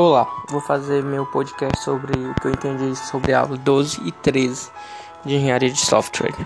[0.00, 4.12] Olá, vou fazer meu podcast sobre o que eu entendi sobre a aula 12 e
[4.12, 4.70] 13
[5.24, 6.36] de engenharia de software.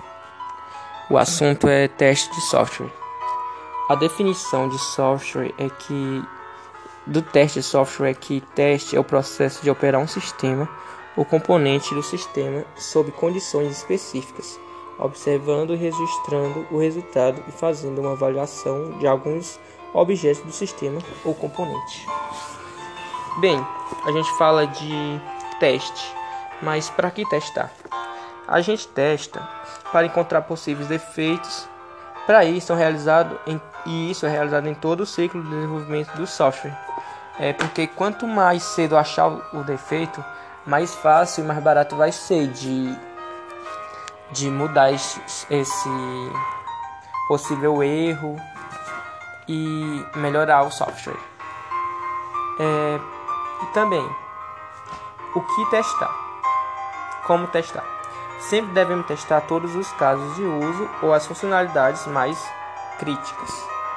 [1.10, 2.90] O assunto é teste de software.
[3.90, 6.24] A definição de software é que
[7.06, 10.66] do teste de software é que teste é o processo de operar um sistema
[11.14, 14.58] ou componente do sistema sob condições específicas,
[14.98, 19.60] observando e registrando o resultado e fazendo uma avaliação de alguns
[19.92, 22.06] objetos do sistema ou componente.
[23.38, 23.66] Bem,
[24.04, 25.20] a gente fala de
[25.58, 26.14] teste,
[26.60, 27.70] mas para que testar?
[28.46, 29.40] A gente testa
[29.90, 31.66] para encontrar possíveis defeitos.
[32.26, 36.14] Para isso, é realizado em, e isso é realizado em todo o ciclo de desenvolvimento
[36.14, 36.76] do software.
[37.38, 40.22] É porque quanto mais cedo achar o defeito,
[40.66, 42.94] mais fácil e mais barato vai ser de,
[44.30, 45.88] de mudar esse, esse
[47.26, 48.36] possível erro
[49.48, 51.16] e melhorar o software.
[52.60, 53.11] É,
[53.62, 54.04] e também,
[55.34, 56.14] o que testar?
[57.26, 57.84] Como testar?
[58.40, 62.44] Sempre devemos testar todos os casos de uso ou as funcionalidades mais
[62.98, 63.50] críticas,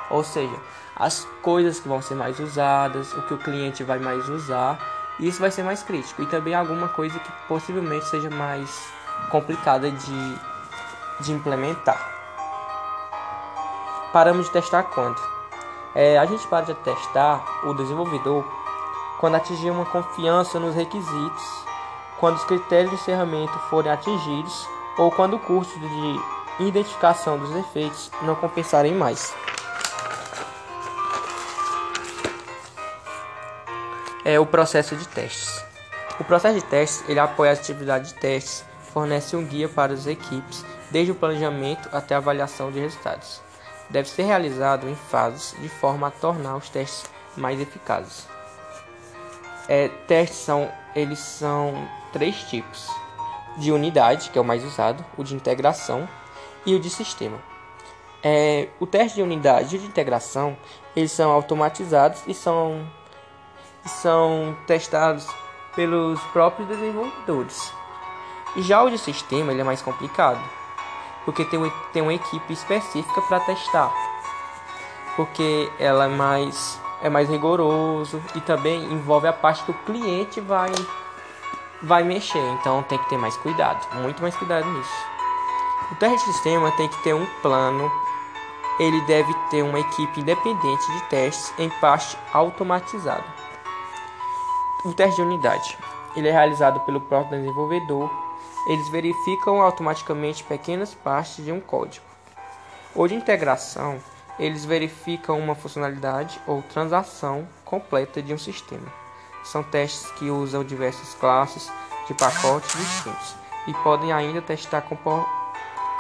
[0.10, 0.56] ou seja,
[0.96, 4.80] as coisas que vão ser mais usadas, o que o cliente vai mais usar,
[5.20, 8.88] isso vai ser mais crítico e também alguma coisa que possivelmente seja mais
[9.30, 10.40] complicada de,
[11.22, 12.14] de implementar.
[14.14, 15.20] Paramos de testar quando?
[15.94, 18.46] É, a gente para de testar o desenvolvedor
[19.20, 21.66] quando atingir uma confiança nos requisitos,
[22.20, 26.20] quando os critérios de encerramento forem atingidos ou quando o custo de
[26.60, 29.34] identificação dos efeitos não compensarem mais.
[34.24, 35.64] É o processo de testes.
[36.20, 40.08] O processo de testes ele apoia as atividades de testes, fornece um guia para as
[40.08, 43.42] equipes, desde o planejamento até a avaliação de resultados.
[43.90, 47.04] Deve ser realizado em fases de forma a tornar os testes
[47.36, 48.35] mais eficazes.
[49.68, 52.88] É, testes são, eles são três tipos:
[53.58, 56.08] de unidade, que é o mais usado, o de integração
[56.66, 57.38] e o de sistema.
[58.24, 60.58] É, o teste de unidade e de integração
[60.96, 62.88] eles são automatizados e são,
[63.86, 65.28] são testados
[65.76, 67.72] pelos próprios desenvolvedores.
[68.58, 70.42] Já o de sistema ele é mais complicado,
[71.26, 71.60] porque tem,
[71.92, 73.94] tem uma equipe específica para testar,
[75.16, 80.42] porque ela é mais é mais rigoroso e também envolve a parte que o cliente
[80.42, 80.72] vai
[81.84, 85.06] vai mexer, então tem que ter mais cuidado, muito mais cuidado nisso.
[85.92, 87.92] O teste de sistema tem que ter um plano,
[88.80, 93.26] ele deve ter uma equipe independente de testes em parte automatizada.
[94.84, 95.78] O teste de unidade,
[96.16, 98.10] ele é realizado pelo próprio desenvolvedor,
[98.68, 102.06] eles verificam automaticamente pequenas partes de um código.
[102.96, 104.00] O de integração
[104.38, 108.88] eles verificam uma funcionalidade ou transação completa de um sistema.
[109.44, 111.72] São testes que usam diversas classes
[112.08, 113.36] de pacotes distintos
[113.68, 115.26] e podem ainda testar compo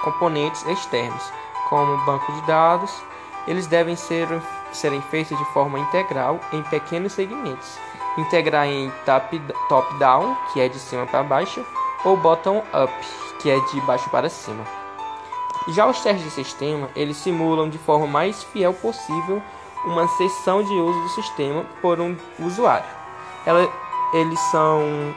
[0.04, 1.24] componentes externos,
[1.70, 2.92] como banco de dados.
[3.48, 4.28] Eles devem ser,
[4.72, 7.78] serem feitos de forma integral em pequenos segmentos.
[8.18, 8.92] Integrar em
[9.68, 11.66] top-down, que é de cima para baixo,
[12.04, 12.94] ou bottom-up,
[13.42, 14.85] que é de baixo para cima.
[15.68, 19.42] Já os testes de sistema, eles simulam de forma mais fiel possível
[19.86, 22.86] uma sessão de uso do sistema por um usuário.
[23.46, 23.68] Ela,
[24.14, 25.14] eles são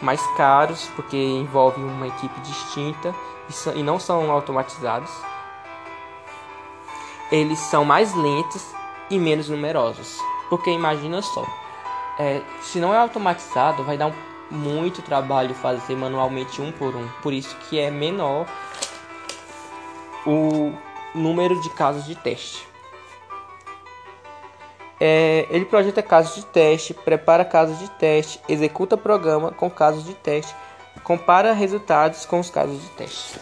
[0.00, 3.14] mais caros porque envolvem uma equipe distinta
[3.48, 5.10] e, e não são automatizados.
[7.30, 8.64] Eles são mais lentos
[9.10, 10.18] e menos numerosos.
[10.48, 11.44] Porque imagina só,
[12.18, 14.14] é, se não é automatizado, vai dar um,
[14.50, 17.08] muito trabalho fazer manualmente um por um.
[17.22, 18.46] Por isso que é menor
[20.26, 20.72] o
[21.14, 22.66] número de casos de teste.
[24.98, 30.14] É, ele projeta casos de teste, prepara casos de teste, executa programa com casos de
[30.14, 30.54] teste,
[31.04, 33.38] compara resultados com os casos de teste.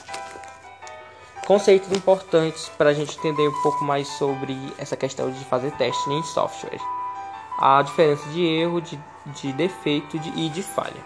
[1.46, 6.10] Conceitos importantes para a gente entender um pouco mais sobre essa questão de fazer teste
[6.10, 6.80] em software.
[7.58, 11.04] A diferença de erro, de, de defeito de, e de falha.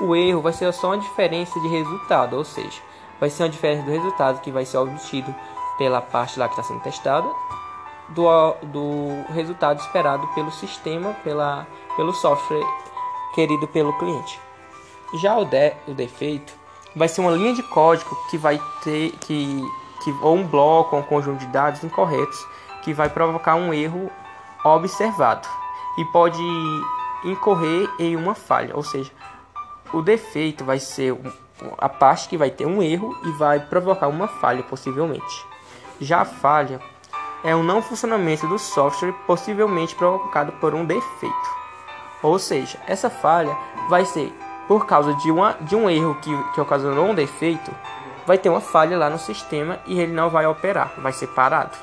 [0.00, 2.80] O erro vai ser só uma diferença de resultado, ou seja,
[3.20, 5.34] vai ser uma diferença do resultado que vai ser obtido
[5.76, 7.28] pela parte lá que está sendo testada
[8.08, 11.66] do, do resultado esperado pelo sistema, pela,
[11.96, 12.64] pelo software
[13.34, 14.40] querido pelo cliente.
[15.20, 16.52] Já o, de, o defeito
[16.96, 19.62] vai ser uma linha de código que vai ter que,
[20.02, 22.38] que ou um bloco ou um conjunto de dados incorretos
[22.82, 24.10] que vai provocar um erro
[24.64, 25.46] observado
[25.98, 26.42] e pode
[27.24, 29.10] incorrer em uma falha, ou seja,
[29.92, 31.16] o defeito vai ser
[31.76, 35.46] a parte que vai ter um erro e vai provocar uma falha possivelmente.
[36.00, 36.80] Já a falha
[37.44, 41.58] é o não funcionamento do software possivelmente provocado por um defeito.
[42.22, 43.56] Ou seja, essa falha
[43.88, 44.32] vai ser
[44.66, 47.70] por causa de, uma, de um erro que, que ocasionou um defeito,
[48.26, 51.76] vai ter uma falha lá no sistema e ele não vai operar, vai ser parado.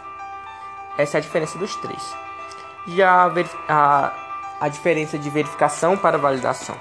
[0.98, 2.16] Essa é a diferença dos três.
[2.88, 3.32] Já
[3.68, 4.14] a,
[4.62, 6.76] a diferença de verificação para validação.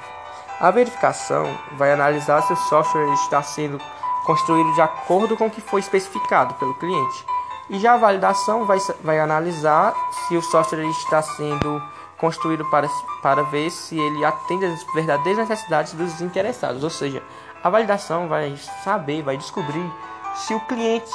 [0.60, 3.80] A verificação vai analisar se o software está sendo
[4.24, 7.26] construído de acordo com o que foi especificado pelo cliente.
[7.68, 11.82] E já a validação vai, vai analisar se o software está sendo
[12.18, 12.88] construído para,
[13.22, 16.84] para ver se ele atende às verdadeiras necessidades dos interessados.
[16.84, 17.22] Ou seja,
[17.62, 19.90] a validação vai saber, vai descobrir
[20.34, 21.10] se o cliente,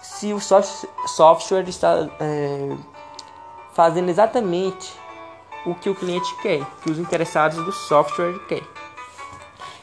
[0.00, 2.76] se o software está é,
[3.72, 4.92] fazendo exatamente
[5.70, 8.66] o que o cliente quer, que os interessados do software querem.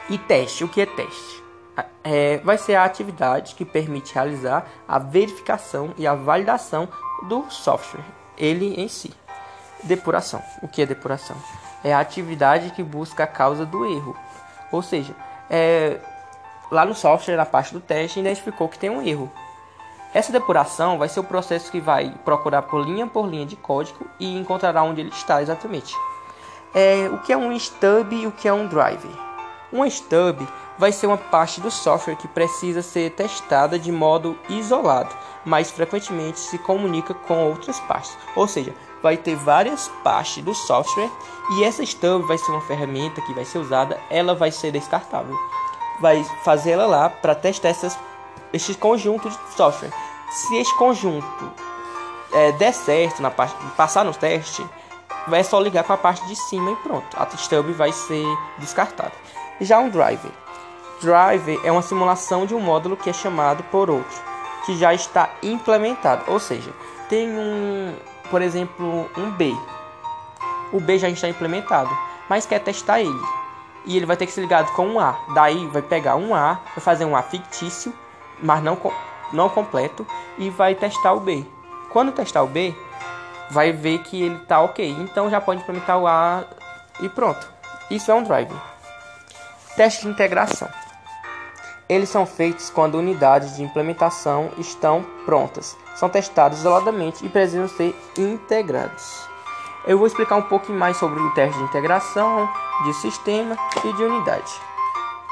[0.10, 1.44] E teste, o que é teste?
[2.04, 6.88] É, vai ser a atividade que permite realizar a verificação e a validação
[7.28, 8.06] do software,
[8.38, 9.14] ele em si.
[9.84, 10.42] Depuração.
[10.62, 11.36] O que é depuração?
[11.84, 14.16] É a atividade que busca a causa do erro.
[14.72, 15.16] Ou seja,
[15.50, 16.00] é,
[16.72, 19.32] lá no software, na parte do teste, identificou que tem um erro.
[20.16, 24.08] Essa depuração vai ser o processo que vai procurar por linha por linha de código
[24.18, 25.94] e encontrará onde ele está exatamente.
[26.74, 29.12] É, o que é um stub e o que é um driver?
[29.74, 30.48] Um stub
[30.78, 35.14] vai ser uma parte do software que precisa ser testada de modo isolado,
[35.44, 38.18] mas frequentemente se comunica com outras partes.
[38.38, 38.74] Ou seja,
[39.04, 41.12] vai ter várias partes do software
[41.58, 45.38] e essa stub vai ser uma ferramenta que vai ser usada, ela vai ser descartável.
[46.00, 48.00] Vai fazer ela lá para testar essas,
[48.56, 49.92] esse conjunto de software.
[50.30, 51.52] Se esse conjunto
[52.34, 54.66] é, der certo na parte, passar no teste,
[55.28, 57.06] vai só ligar com a parte de cima e pronto.
[57.16, 58.26] A stub vai ser
[58.58, 59.12] descartada.
[59.60, 60.32] Já um driver.
[61.02, 64.22] Driver é uma simulação de um módulo que é chamado por outro,
[64.66, 66.32] que já está implementado.
[66.32, 66.72] Ou seja,
[67.10, 67.96] tem um,
[68.32, 69.56] por exemplo, um B.
[70.72, 71.90] O B já está implementado,
[72.30, 73.22] mas quer testar ele.
[73.86, 75.16] E ele vai ter que ser ligado com um A.
[75.34, 77.94] Daí vai pegar um A, vai fazer um A fictício,
[78.42, 78.78] mas não
[79.34, 80.06] não completo
[80.38, 81.46] e vai testar o B.
[81.92, 82.76] Quando testar o B,
[83.50, 84.90] vai ver que ele está ok.
[85.00, 86.44] Então já pode implementar o A
[87.02, 87.50] e pronto.
[87.90, 88.58] Isso é um driver.
[89.76, 90.70] Teste de integração.
[91.88, 97.96] Eles são feitos quando unidades de implementação estão prontas, são testados isoladamente e precisam ser
[98.18, 99.28] integrados.
[99.86, 102.50] Eu vou explicar um pouco mais sobre o teste de integração,
[102.86, 104.52] de sistema e de unidade.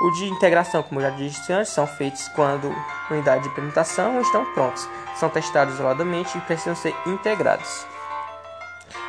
[0.03, 2.75] O de integração, como já disse antes, são feitos quando
[3.09, 7.87] unidades de implementação estão prontas, são testados isoladamente e precisam ser integrados.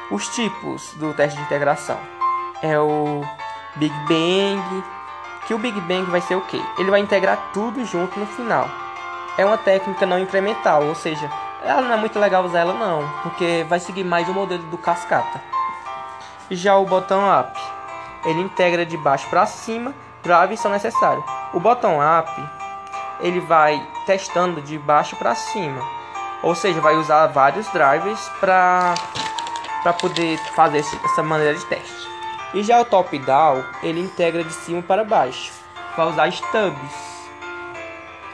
[0.08, 1.99] Os tipos do teste de integração
[2.62, 3.23] é o
[3.75, 4.85] Big Bang,
[5.49, 6.62] que o Big Bang vai ser o quê?
[6.79, 8.70] Ele vai integrar tudo junto no final.
[9.37, 11.29] É uma técnica não incremental, ou seja,
[11.64, 14.79] ela não é muito legal usar ela não, porque vai seguir mais o modelo do
[14.79, 15.43] cascata.
[16.49, 17.61] Já o botão up,
[18.25, 19.93] ele integra de baixo para cima
[20.25, 21.25] drives são necessários.
[21.53, 22.31] O bottom up
[23.21, 25.81] ele vai testando de baixo para cima,
[26.43, 28.94] ou seja, vai usar vários drivers para
[29.82, 32.09] para poder fazer essa maneira de teste.
[32.55, 35.53] E já o top down ele integra de cima para baixo,
[35.94, 37.15] vai usar stubs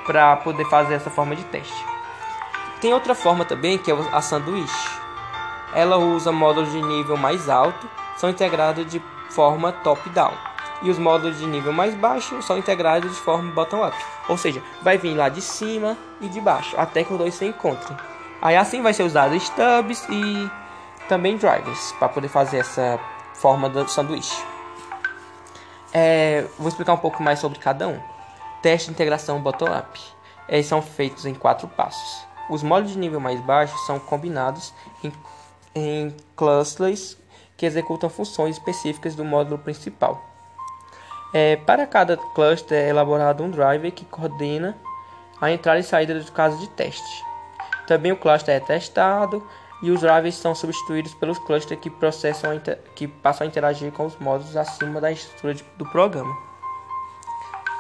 [0.07, 1.85] para poder fazer essa forma de teste.
[2.81, 5.01] Tem outra forma também que é a sanduíche.
[5.75, 10.50] Ela usa módulos de nível mais alto, são integrados de forma top down
[10.83, 13.97] e os módulos de nível mais baixo são integrados de forma bottom-up.
[14.29, 17.45] Ou seja, vai vir lá de cima e de baixo, até que os dois se
[17.45, 17.97] encontrem.
[18.41, 20.51] Aí assim vai ser usado stubs e
[21.09, 22.99] também drivers para poder fazer essa
[23.35, 24.43] forma do sanduíche.
[25.93, 28.01] É, vou explicar um pouco mais sobre cada um.
[28.63, 30.01] Teste de integração bottom-up.
[30.49, 32.25] Eles são feitos em quatro passos.
[32.49, 34.73] Os módulos de nível mais baixo são combinados
[35.05, 35.13] em,
[35.75, 37.17] em clusters
[37.57, 40.30] que executam funções específicas do módulo principal.
[41.33, 44.77] É, para cada cluster é elaborado um driver que coordena
[45.41, 47.25] a entrada e saída dos casos de teste.
[47.87, 49.47] Também o cluster é testado
[49.81, 52.61] e os drivers são substituídos pelos clusters que, processam
[52.95, 56.37] que passam a interagir com os módulos acima da estrutura de, do programa.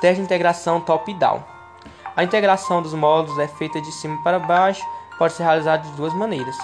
[0.00, 1.42] Teste de integração top-down.
[2.16, 4.86] A integração dos módulos é feita de cima para baixo,
[5.18, 6.56] pode ser realizada de duas maneiras,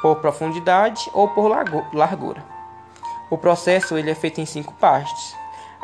[0.00, 1.48] por profundidade ou por
[1.92, 2.44] largura.
[3.30, 5.34] O processo ele é feito em cinco partes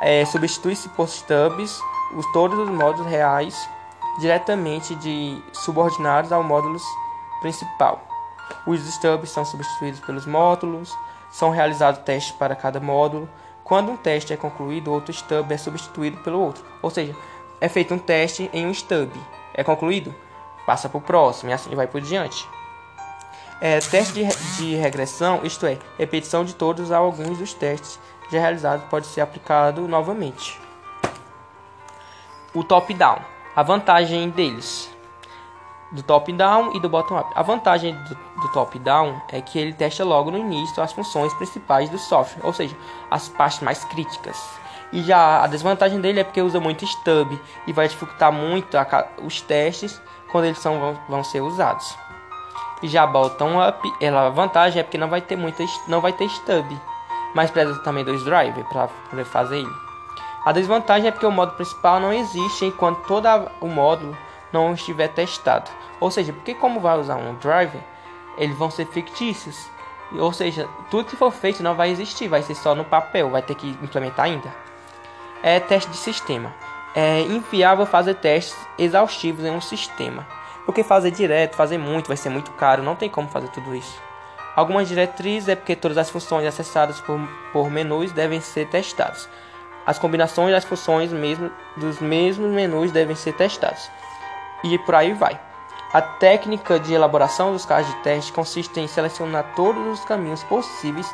[0.04, 1.80] é, substitui-se por stubs
[2.14, 3.68] os, todos os módulos reais
[4.20, 6.78] diretamente de subordinados ao módulo
[7.40, 8.06] principal.
[8.66, 10.94] Os stubs são substituídos pelos módulos,
[11.30, 13.28] são realizados testes para cada módulo.
[13.64, 16.62] Quando um teste é concluído, outro stub é substituído pelo outro.
[16.82, 17.16] Ou seja,
[17.58, 19.10] é feito um teste em um stub.
[19.54, 20.14] É concluído?
[20.66, 22.46] Passa para o próximo e assim vai por diante.
[23.58, 24.26] É, teste de,
[24.58, 27.98] de regressão, isto é, repetição de todos ou alguns dos testes
[28.30, 30.60] já realizados pode ser aplicado novamente.
[32.54, 33.18] O top-down.
[33.54, 34.94] A vantagem deles
[35.94, 37.30] do top-down e do bottom-up.
[37.34, 41.88] A vantagem do, do top-down é que ele testa logo no início as funções principais
[41.88, 42.76] do software, ou seja,
[43.10, 44.36] as partes mais críticas.
[44.92, 49.08] E já a desvantagem dele é porque usa muito stub e vai dificultar muito a,
[49.22, 50.00] os testes
[50.30, 51.96] quando eles são, vão, vão ser usados.
[52.82, 56.28] E já bottom-up, ela a vantagem é porque não vai ter muita, não vai ter
[56.28, 56.66] stub,
[57.34, 59.84] mas precisa também dois drivers para poder fazer ele.
[60.44, 63.26] A desvantagem é porque o modo principal não existe enquanto todo
[63.60, 64.16] o módulo
[64.52, 65.70] não estiver testado.
[65.98, 67.80] Ou seja, porque como vai usar um driver,
[68.36, 69.68] eles vão ser fictícios.
[70.12, 73.42] Ou seja, tudo que for feito não vai existir, vai ser só no papel, vai
[73.42, 74.54] ter que implementar ainda.
[75.42, 76.54] É teste de sistema.
[76.94, 80.26] É inviável fazer testes exaustivos em um sistema.
[80.64, 84.00] Porque fazer direto, fazer muito, vai ser muito caro, não tem como fazer tudo isso.
[84.56, 87.20] Algumas diretrizes é porque todas as funções acessadas por,
[87.52, 89.28] por menus devem ser testadas.
[89.86, 93.90] As combinações das funções mesmo, dos mesmos menus devem ser testadas
[94.64, 95.38] e por aí vai.
[95.92, 101.06] A técnica de elaboração dos casos de teste consiste em selecionar todos os caminhos possíveis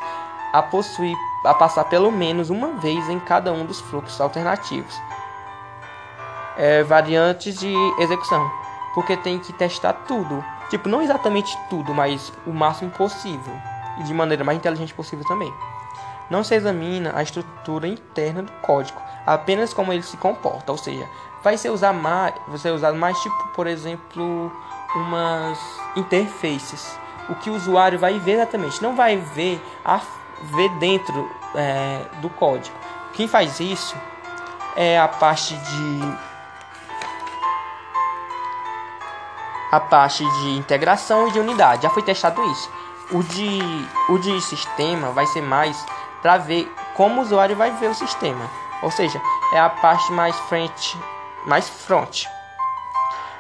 [0.53, 4.95] a possuir a passar pelo menos uma vez em cada um dos fluxos alternativos.
[6.57, 8.51] É, variantes de execução,
[8.95, 13.53] porque tem que testar tudo, tipo não exatamente tudo, mas o máximo possível
[13.99, 15.53] e de maneira mais inteligente possível também.
[16.31, 21.07] Não se examina a estrutura interna do código, apenas como ele se comporta, ou seja,
[21.43, 24.53] vai ser usar mais, você usar mais tipo, por exemplo,
[24.95, 25.59] umas
[25.97, 26.97] interfaces.
[27.29, 30.01] O que o usuário vai ver exatamente, não vai ver a
[30.43, 32.77] ver dentro é, do código.
[33.13, 33.97] Quem faz isso
[34.77, 36.30] é a parte de
[39.71, 41.83] a parte de integração e de unidade.
[41.83, 42.71] Já foi testado isso.
[43.13, 43.61] O de
[44.09, 45.85] o de sistema vai ser mais
[46.23, 48.49] para ver como o usuário vai ver o sistema.
[48.83, 49.21] Ou seja,
[49.53, 50.99] é a parte mais frente
[51.47, 52.27] mais front.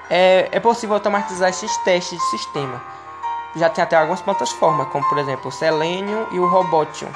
[0.09, 2.83] É, é possível automatizar esses testes de sistema.
[3.55, 7.11] Já tem até algumas plataformas, como por exemplo o Selenium e o Robotium.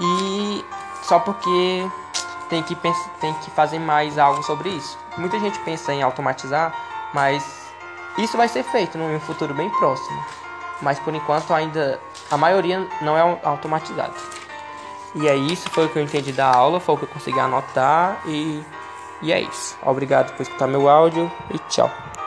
[0.00, 0.64] E
[1.02, 1.86] só porque
[2.48, 4.98] tem que, pensar, tem que fazer mais algo sobre isso.
[5.16, 6.72] Muita gente pensa em automatizar,
[7.12, 7.57] mas
[8.18, 10.24] isso vai ser feito num futuro bem próximo.
[10.80, 14.14] Mas por enquanto ainda a maioria não é automatizado.
[15.14, 17.40] E é isso, foi o que eu entendi da aula, foi o que eu consegui
[17.40, 18.62] anotar e
[19.20, 19.76] e é isso.
[19.82, 21.90] Obrigado por escutar meu áudio e tchau.